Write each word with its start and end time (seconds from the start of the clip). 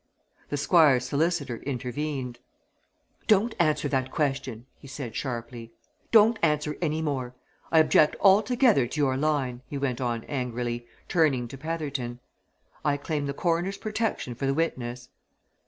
The 0.49 0.57
Squire's 0.57 1.05
solicitor 1.05 1.57
intervened. 1.57 2.39
"Don't 3.27 3.53
answer 3.59 3.87
that 3.89 4.09
question!" 4.09 4.65
he 4.75 4.87
said 4.87 5.15
sharply. 5.15 5.73
"Don't 6.11 6.39
answer 6.41 6.75
any 6.81 7.03
more. 7.03 7.35
I 7.71 7.77
object 7.77 8.15
altogether 8.19 8.87
to 8.87 8.99
your 8.99 9.15
line," 9.15 9.61
he 9.67 9.77
went 9.77 10.01
on, 10.01 10.23
angrily, 10.23 10.87
turning 11.07 11.47
to 11.49 11.55
Petherton. 11.59 12.19
"I 12.83 12.97
claim 12.97 13.27
the 13.27 13.33
Coroner's 13.35 13.77
protection 13.77 14.33
for 14.33 14.47
the 14.47 14.55
witness." 14.55 15.09